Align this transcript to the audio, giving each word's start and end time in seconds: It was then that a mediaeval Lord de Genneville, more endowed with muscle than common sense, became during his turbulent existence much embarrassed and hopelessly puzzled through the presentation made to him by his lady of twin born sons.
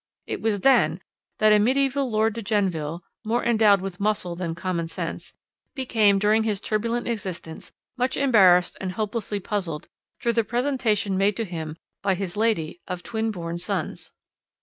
It 0.25 0.41
was 0.41 0.61
then 0.61 0.99
that 1.37 1.53
a 1.53 1.59
mediaeval 1.59 2.09
Lord 2.09 2.33
de 2.33 2.41
Genneville, 2.41 3.01
more 3.23 3.45
endowed 3.45 3.81
with 3.81 3.99
muscle 3.99 4.35
than 4.35 4.55
common 4.55 4.87
sense, 4.87 5.35
became 5.75 6.17
during 6.17 6.41
his 6.41 6.59
turbulent 6.59 7.07
existence 7.07 7.71
much 7.99 8.17
embarrassed 8.17 8.75
and 8.81 8.93
hopelessly 8.93 9.39
puzzled 9.39 9.87
through 10.19 10.33
the 10.33 10.43
presentation 10.43 11.19
made 11.19 11.37
to 11.37 11.45
him 11.45 11.77
by 12.01 12.15
his 12.15 12.35
lady 12.35 12.81
of 12.87 13.03
twin 13.03 13.29
born 13.29 13.59
sons. 13.59 14.11